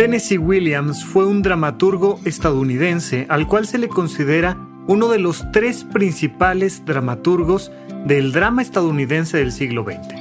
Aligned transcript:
Tennessee 0.00 0.38
Williams 0.38 1.04
fue 1.04 1.26
un 1.26 1.42
dramaturgo 1.42 2.20
estadounidense 2.24 3.26
al 3.28 3.46
cual 3.46 3.66
se 3.66 3.76
le 3.76 3.88
considera 3.90 4.56
uno 4.86 5.10
de 5.10 5.18
los 5.18 5.44
tres 5.52 5.84
principales 5.84 6.86
dramaturgos 6.86 7.70
del 8.06 8.32
drama 8.32 8.62
estadounidense 8.62 9.36
del 9.36 9.52
siglo 9.52 9.84
XX. 9.84 10.14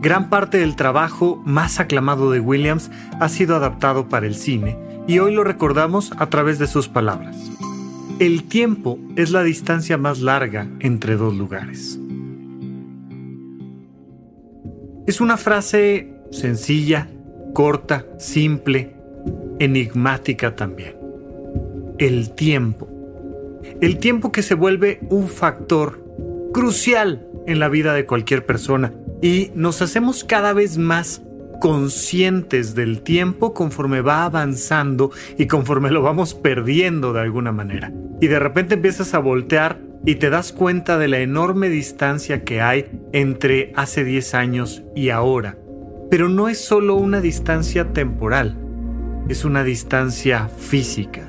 Gran 0.00 0.28
parte 0.28 0.58
del 0.58 0.74
trabajo 0.74 1.40
más 1.46 1.78
aclamado 1.78 2.32
de 2.32 2.40
Williams 2.40 2.90
ha 3.20 3.28
sido 3.28 3.54
adaptado 3.54 4.08
para 4.08 4.26
el 4.26 4.34
cine 4.34 4.76
y 5.06 5.20
hoy 5.20 5.32
lo 5.32 5.44
recordamos 5.44 6.10
a 6.18 6.28
través 6.28 6.58
de 6.58 6.66
sus 6.66 6.88
palabras. 6.88 7.36
El 8.18 8.42
tiempo 8.42 8.98
es 9.14 9.30
la 9.30 9.44
distancia 9.44 9.98
más 9.98 10.18
larga 10.18 10.66
entre 10.80 11.14
dos 11.14 11.32
lugares. 11.32 11.96
Es 15.06 15.20
una 15.20 15.36
frase 15.36 16.12
sencilla, 16.32 17.08
corta, 17.54 18.04
simple, 18.18 18.96
enigmática 19.64 20.56
también. 20.56 20.96
El 21.98 22.34
tiempo. 22.34 22.88
El 23.80 23.98
tiempo 23.98 24.32
que 24.32 24.42
se 24.42 24.54
vuelve 24.54 25.00
un 25.08 25.28
factor 25.28 26.02
crucial 26.52 27.26
en 27.46 27.58
la 27.58 27.68
vida 27.68 27.94
de 27.94 28.06
cualquier 28.06 28.44
persona 28.44 28.92
y 29.20 29.52
nos 29.54 29.82
hacemos 29.82 30.24
cada 30.24 30.52
vez 30.52 30.78
más 30.78 31.22
conscientes 31.60 32.74
del 32.74 33.02
tiempo 33.02 33.54
conforme 33.54 34.00
va 34.00 34.24
avanzando 34.24 35.12
y 35.38 35.46
conforme 35.46 35.92
lo 35.92 36.02
vamos 36.02 36.34
perdiendo 36.34 37.12
de 37.12 37.20
alguna 37.20 37.52
manera. 37.52 37.92
Y 38.20 38.26
de 38.26 38.40
repente 38.40 38.74
empiezas 38.74 39.14
a 39.14 39.20
voltear 39.20 39.78
y 40.04 40.16
te 40.16 40.28
das 40.28 40.52
cuenta 40.52 40.98
de 40.98 41.06
la 41.06 41.20
enorme 41.20 41.68
distancia 41.68 42.42
que 42.42 42.60
hay 42.60 42.90
entre 43.12 43.72
hace 43.76 44.02
10 44.02 44.34
años 44.34 44.82
y 44.96 45.10
ahora. 45.10 45.56
Pero 46.10 46.28
no 46.28 46.48
es 46.48 46.58
solo 46.58 46.96
una 46.96 47.20
distancia 47.20 47.92
temporal, 47.92 48.58
es 49.28 49.44
una 49.44 49.64
distancia 49.64 50.48
física, 50.48 51.28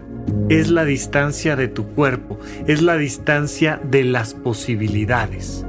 es 0.50 0.70
la 0.70 0.86
distancia 0.86 1.56
de 1.56 1.68
tu 1.68 1.88
cuerpo, 1.88 2.40
es 2.68 2.82
la 2.82 2.98
distancia 2.98 3.80
de 3.84 4.04
las 4.04 4.34
posibilidades. 4.34 5.66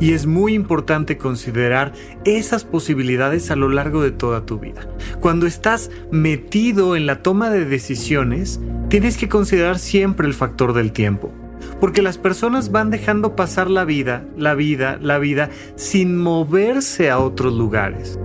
Y 0.00 0.12
es 0.12 0.26
muy 0.26 0.54
importante 0.54 1.16
considerar 1.16 1.92
esas 2.24 2.64
posibilidades 2.64 3.50
a 3.50 3.56
lo 3.56 3.68
largo 3.68 4.02
de 4.02 4.10
toda 4.10 4.44
tu 4.44 4.58
vida. 4.58 4.88
Cuando 5.20 5.46
estás 5.46 5.90
metido 6.10 6.96
en 6.96 7.06
la 7.06 7.22
toma 7.22 7.50
de 7.50 7.64
decisiones, 7.64 8.60
tienes 8.88 9.16
que 9.16 9.28
considerar 9.28 9.78
siempre 9.78 10.26
el 10.26 10.34
factor 10.34 10.72
del 10.72 10.92
tiempo. 10.92 11.32
Porque 11.80 12.02
las 12.02 12.18
personas 12.18 12.72
van 12.72 12.90
dejando 12.90 13.36
pasar 13.36 13.70
la 13.70 13.84
vida, 13.84 14.24
la 14.36 14.54
vida, 14.54 14.98
la 15.00 15.18
vida, 15.18 15.50
sin 15.76 16.16
moverse 16.16 17.10
a 17.10 17.18
otros 17.18 17.52
lugares. 17.54 18.18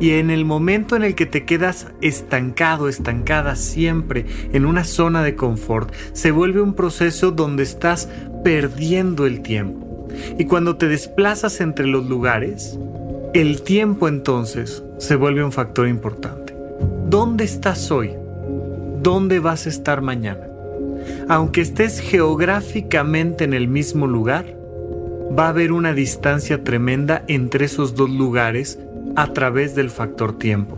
Y 0.00 0.10
en 0.12 0.30
el 0.30 0.44
momento 0.44 0.96
en 0.96 1.04
el 1.04 1.14
que 1.14 1.26
te 1.26 1.44
quedas 1.44 1.88
estancado, 2.00 2.88
estancada 2.88 3.56
siempre 3.56 4.26
en 4.52 4.66
una 4.66 4.84
zona 4.84 5.22
de 5.22 5.36
confort, 5.36 5.92
se 6.12 6.30
vuelve 6.30 6.60
un 6.60 6.74
proceso 6.74 7.30
donde 7.30 7.62
estás 7.62 8.08
perdiendo 8.42 9.26
el 9.26 9.40
tiempo. 9.40 10.08
Y 10.38 10.44
cuando 10.46 10.76
te 10.76 10.88
desplazas 10.88 11.60
entre 11.60 11.86
los 11.86 12.06
lugares, 12.08 12.78
el 13.34 13.62
tiempo 13.62 14.08
entonces 14.08 14.84
se 14.98 15.16
vuelve 15.16 15.44
un 15.44 15.52
factor 15.52 15.88
importante. 15.88 16.54
¿Dónde 17.08 17.44
estás 17.44 17.90
hoy? 17.90 18.12
¿Dónde 19.02 19.38
vas 19.38 19.66
a 19.66 19.70
estar 19.70 20.02
mañana? 20.02 20.48
Aunque 21.28 21.60
estés 21.60 22.00
geográficamente 22.00 23.44
en 23.44 23.54
el 23.54 23.68
mismo 23.68 24.06
lugar, 24.06 24.56
va 25.36 25.46
a 25.46 25.48
haber 25.50 25.72
una 25.72 25.92
distancia 25.92 26.62
tremenda 26.62 27.24
entre 27.28 27.64
esos 27.64 27.94
dos 27.94 28.10
lugares 28.10 28.78
a 29.16 29.32
través 29.32 29.74
del 29.74 29.90
factor 29.90 30.38
tiempo. 30.38 30.76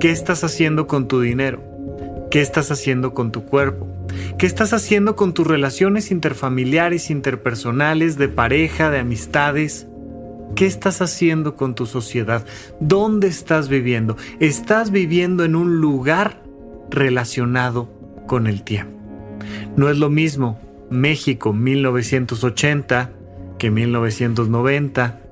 ¿Qué 0.00 0.10
estás 0.10 0.44
haciendo 0.44 0.86
con 0.86 1.08
tu 1.08 1.20
dinero? 1.20 1.62
¿Qué 2.30 2.40
estás 2.40 2.70
haciendo 2.70 3.14
con 3.14 3.32
tu 3.32 3.44
cuerpo? 3.44 3.88
¿Qué 4.38 4.46
estás 4.46 4.72
haciendo 4.72 5.16
con 5.16 5.34
tus 5.34 5.46
relaciones 5.46 6.10
interfamiliares, 6.10 7.10
interpersonales, 7.10 8.18
de 8.18 8.28
pareja, 8.28 8.90
de 8.90 8.98
amistades? 8.98 9.86
¿Qué 10.56 10.66
estás 10.66 11.00
haciendo 11.00 11.56
con 11.56 11.74
tu 11.74 11.86
sociedad? 11.86 12.44
¿Dónde 12.80 13.28
estás 13.28 13.68
viviendo? 13.68 14.16
¿Estás 14.40 14.90
viviendo 14.90 15.44
en 15.44 15.56
un 15.56 15.80
lugar 15.80 16.42
relacionado 16.90 17.90
con 18.26 18.46
el 18.46 18.62
tiempo? 18.62 18.98
No 19.76 19.90
es 19.90 19.98
lo 19.98 20.10
mismo 20.10 20.60
México 20.90 21.52
1980 21.52 23.10
que 23.58 23.70
1990 23.70 25.23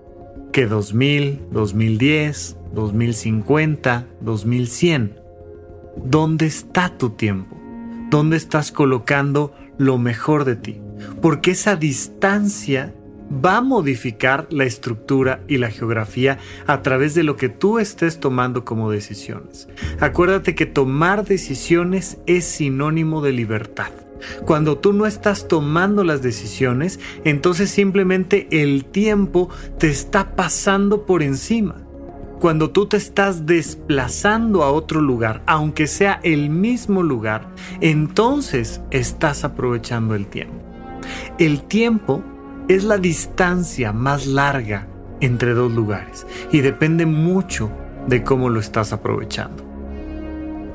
que 0.53 0.67
2000, 0.67 1.41
2010, 1.51 2.57
2050, 2.75 4.07
2100. 4.21 5.19
¿Dónde 6.05 6.47
está 6.47 6.97
tu 6.97 7.11
tiempo? 7.11 7.57
¿Dónde 8.11 8.37
estás 8.37 8.71
colocando 8.71 9.55
lo 9.79 9.99
mejor 9.99 10.45
de 10.45 10.57
ti? 10.57 10.81
Porque 11.21 11.53
esa 11.53 11.77
distancia 11.77 12.95
va 13.33 13.57
a 13.57 13.63
modificar 13.63 14.47
la 14.51 14.65
estructura 14.65 15.41
y 15.49 15.57
la 15.57 15.71
geografía 15.71 16.39
a 16.67 16.83
través 16.83 17.15
de 17.15 17.23
lo 17.23 17.37
que 17.37 17.49
tú 17.49 17.79
estés 17.79 18.21
tomando 18.21 18.65
como 18.65 18.91
decisiones. 18.91 19.69
Acuérdate 20.01 20.55
que 20.55 20.67
tomar 20.67 21.25
decisiones 21.25 22.19
es 22.27 22.45
sinónimo 22.45 23.23
de 23.23 23.33
libertad. 23.33 23.91
Cuando 24.45 24.79
tú 24.79 24.93
no 24.93 25.07
estás 25.07 25.49
tomando 25.49 26.05
las 26.05 26.23
decisiones, 26.23 27.01
entonces 27.25 27.71
simplemente 27.71 28.49
el 28.51 28.85
tiempo 28.85 29.49
te 29.79 29.89
está 29.89 30.35
pasando 30.37 31.07
por 31.07 31.23
encima. 31.23 31.77
Cuando 32.41 32.71
tú 32.71 32.87
te 32.87 32.97
estás 32.97 33.47
desplazando 33.47 34.65
a 34.65 34.73
otro 34.73 35.01
lugar, 35.01 35.43
aunque 35.47 35.87
sea 35.87 36.19
el 36.25 36.51
mismo 36.51 37.03
lugar, 37.03 37.49
entonces 37.81 38.81
estás 38.91 39.45
aprovechando 39.45 40.17
el 40.17 40.27
tiempo. 40.27 40.57
El 41.39 41.63
tiempo 41.63 42.23
es 42.69 42.85
la 42.85 42.99
distancia 42.99 43.93
más 43.93 44.27
larga 44.27 44.89
entre 45.21 45.55
dos 45.55 45.71
lugares 45.71 46.27
y 46.51 46.61
depende 46.61 47.07
mucho 47.07 47.71
de 48.09 48.25
cómo 48.25 48.49
lo 48.49 48.61
estás 48.61 48.93
aprovechando. 48.93 49.65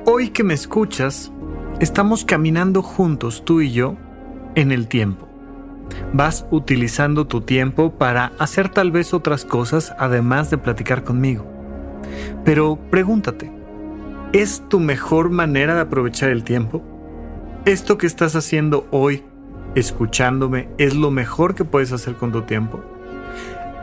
Hoy 0.05 0.29
que 0.29 0.43
me 0.43 0.53
escuchas, 0.53 1.33
Estamos 1.79 2.25
caminando 2.25 2.81
juntos, 2.81 3.43
tú 3.45 3.61
y 3.61 3.71
yo, 3.71 3.95
en 4.55 4.71
el 4.71 4.87
tiempo. 4.87 5.27
Vas 6.13 6.45
utilizando 6.51 7.27
tu 7.27 7.41
tiempo 7.41 7.91
para 7.91 8.33
hacer 8.39 8.69
tal 8.69 8.91
vez 8.91 9.13
otras 9.13 9.45
cosas 9.45 9.93
además 9.99 10.49
de 10.49 10.57
platicar 10.57 11.03
conmigo. 11.03 11.45
Pero 12.43 12.79
pregúntate, 12.89 13.51
¿es 14.33 14.63
tu 14.69 14.79
mejor 14.79 15.29
manera 15.29 15.75
de 15.75 15.81
aprovechar 15.81 16.29
el 16.29 16.43
tiempo? 16.43 16.83
¿Esto 17.65 17.97
que 17.97 18.07
estás 18.07 18.35
haciendo 18.35 18.87
hoy 18.91 19.23
escuchándome, 19.75 20.69
es 20.77 20.95
lo 20.95 21.11
mejor 21.11 21.53
que 21.53 21.65
puedes 21.65 21.91
hacer 21.91 22.15
con 22.15 22.31
tu 22.31 22.41
tiempo? 22.41 22.83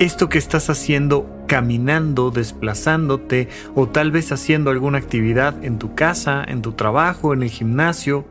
Esto 0.00 0.28
que 0.28 0.38
estás 0.38 0.70
haciendo 0.70 1.30
caminando, 1.46 2.32
desplazándote 2.32 3.48
o 3.76 3.88
tal 3.88 4.10
vez 4.10 4.32
haciendo 4.32 4.70
alguna 4.70 4.98
actividad 4.98 5.64
en 5.64 5.78
tu 5.78 5.94
casa, 5.94 6.42
en 6.44 6.62
tu 6.62 6.72
trabajo, 6.72 7.32
en 7.32 7.44
el 7.44 7.48
gimnasio, 7.48 8.24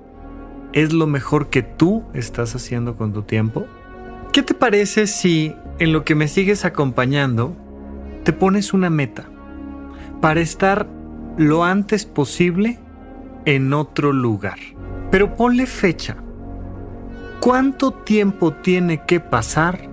¿es 0.74 0.92
lo 0.92 1.08
mejor 1.08 1.50
que 1.50 1.64
tú 1.64 2.04
estás 2.14 2.54
haciendo 2.54 2.98
con 2.98 3.14
tu 3.14 3.22
tiempo? 3.22 3.66
¿Qué 4.34 4.44
te 4.44 4.54
parece 4.54 5.08
si 5.08 5.56
en 5.80 5.94
lo 5.94 6.04
que 6.04 6.16
me 6.16 6.28
sigues 6.28 6.66
acompañando 6.66 7.56
te 8.26 8.34
pones 8.34 8.74
una 8.74 8.90
meta 8.90 9.24
para 10.20 10.42
estar 10.42 10.88
lo 11.38 11.64
antes 11.64 12.06
posible 12.06 12.78
en 13.46 13.72
otro 13.72 14.12
lugar? 14.12 14.58
Pero 15.12 15.36
ponle 15.36 15.66
fecha. 15.66 16.18
¿Cuánto 17.40 17.92
tiempo 17.92 18.52
tiene 18.52 19.06
que 19.06 19.22
pasar 19.22 19.93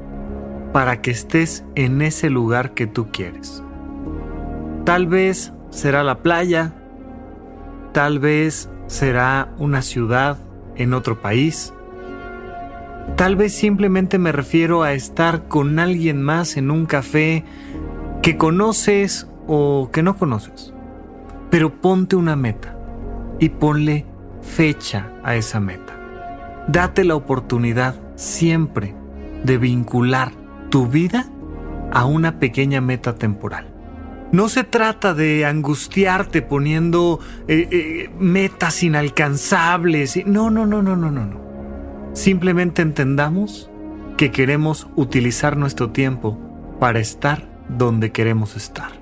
para 0.72 1.00
que 1.02 1.10
estés 1.10 1.64
en 1.74 2.02
ese 2.02 2.30
lugar 2.30 2.74
que 2.74 2.86
tú 2.86 3.08
quieres? 3.10 3.62
Tal 4.84 5.06
vez 5.06 5.52
será 5.70 6.02
la 6.02 6.22
playa, 6.22 6.74
tal 7.92 8.18
vez 8.18 8.70
será 8.86 9.52
una 9.58 9.82
ciudad 9.82 10.38
en 10.76 10.94
otro 10.94 11.20
país, 11.20 11.72
Tal 13.16 13.36
vez 13.36 13.52
simplemente 13.52 14.18
me 14.18 14.32
refiero 14.32 14.82
a 14.82 14.92
estar 14.92 15.46
con 15.46 15.78
alguien 15.78 16.22
más 16.22 16.56
en 16.56 16.70
un 16.70 16.86
café 16.86 17.44
que 18.22 18.36
conoces 18.38 19.28
o 19.46 19.90
que 19.92 20.02
no 20.02 20.16
conoces. 20.16 20.72
Pero 21.50 21.80
ponte 21.80 22.16
una 22.16 22.36
meta 22.36 22.78
y 23.38 23.50
ponle 23.50 24.06
fecha 24.40 25.12
a 25.22 25.36
esa 25.36 25.60
meta. 25.60 25.94
Date 26.68 27.04
la 27.04 27.14
oportunidad 27.14 27.94
siempre 28.14 28.94
de 29.44 29.58
vincular 29.58 30.32
tu 30.70 30.86
vida 30.86 31.26
a 31.92 32.06
una 32.06 32.38
pequeña 32.38 32.80
meta 32.80 33.16
temporal. 33.16 33.66
No 34.32 34.48
se 34.48 34.62
trata 34.62 35.12
de 35.12 35.44
angustiarte 35.44 36.40
poniendo 36.40 37.18
eh, 37.48 37.68
eh, 37.70 38.10
metas 38.18 38.82
inalcanzables. 38.82 40.24
No, 40.24 40.50
no, 40.50 40.66
no, 40.66 40.82
no, 40.82 40.94
no, 40.94 41.10
no, 41.10 41.26
no. 41.26 41.40
Simplemente 42.12 42.82
entendamos 42.82 43.70
que 44.16 44.30
queremos 44.30 44.86
utilizar 44.94 45.56
nuestro 45.56 45.90
tiempo 45.90 46.38
para 46.78 47.00
estar 47.00 47.48
donde 47.68 48.12
queremos 48.12 48.56
estar. 48.56 49.00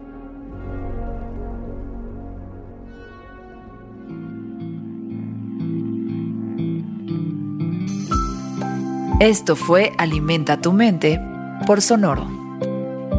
Esto 9.20 9.56
fue 9.56 9.92
Alimenta 9.98 10.60
tu 10.60 10.72
mente 10.72 11.20
por 11.68 11.82
Sonoro. 11.82 12.26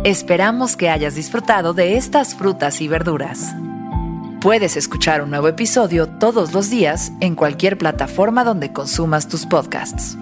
Esperamos 0.03 0.75
que 0.75 0.89
hayas 0.89 1.13
disfrutado 1.13 1.75
de 1.75 1.97
estas 1.97 2.33
frutas 2.33 2.81
y 2.81 2.87
verduras. 2.87 3.53
Puedes 4.41 4.75
escuchar 4.75 5.21
un 5.21 5.29
nuevo 5.29 5.47
episodio 5.47 6.07
todos 6.07 6.51
los 6.51 6.71
días 6.71 7.11
en 7.19 7.35
cualquier 7.35 7.77
plataforma 7.77 8.43
donde 8.43 8.73
consumas 8.73 9.27
tus 9.27 9.45
podcasts. 9.45 10.17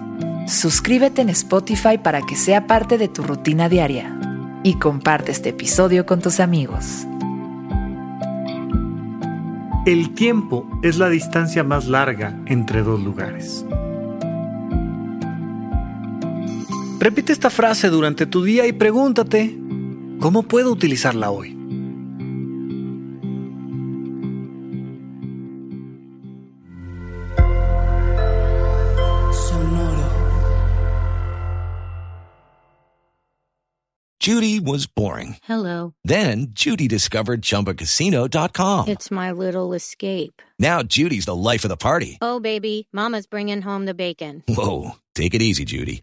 Suscríbete 0.46 1.22
en 1.22 1.30
Spotify 1.30 1.96
para 1.96 2.20
que 2.20 2.36
sea 2.36 2.66
parte 2.66 2.98
de 2.98 3.08
tu 3.08 3.22
rutina 3.22 3.70
diaria 3.70 4.14
y 4.62 4.74
comparte 4.74 5.32
este 5.32 5.48
episodio 5.48 6.04
con 6.04 6.20
tus 6.20 6.38
amigos. 6.38 7.06
El 9.86 10.12
tiempo 10.12 10.66
es 10.82 10.98
la 10.98 11.08
distancia 11.08 11.64
más 11.64 11.86
larga 11.86 12.38
entre 12.44 12.82
dos 12.82 13.00
lugares. 13.00 13.64
Repite 17.08 17.32
esta 17.32 17.48
frase 17.48 17.88
durante 17.88 18.26
tu 18.26 18.44
día 18.44 18.66
y 18.66 18.72
pregúntate, 18.74 19.58
¿cómo 20.20 20.42
puedo 20.42 20.70
utilizarla 20.70 21.30
hoy? 21.30 21.56
Judy 34.20 34.60
was 34.60 34.86
boring. 34.86 35.36
Hello. 35.44 35.94
Then 36.04 36.48
Judy 36.50 36.88
discovered 36.88 37.40
ChumbaCasino.com. 37.40 38.88
It's 38.88 39.10
my 39.10 39.32
little 39.32 39.72
escape. 39.72 40.42
Now 40.58 40.82
Judy's 40.82 41.24
the 41.24 41.34
life 41.34 41.64
of 41.64 41.70
the 41.70 41.78
party. 41.78 42.18
Oh, 42.20 42.38
baby, 42.38 42.86
Mama's 42.92 43.26
bringing 43.26 43.62
home 43.62 43.86
the 43.86 43.94
bacon. 43.94 44.44
Whoa, 44.46 44.96
take 45.14 45.32
it 45.32 45.40
easy, 45.40 45.64
Judy. 45.64 46.02